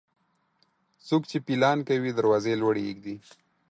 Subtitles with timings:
[1.07, 3.15] څوک چې پيلان کوي، دروازې لوړي اېږدي.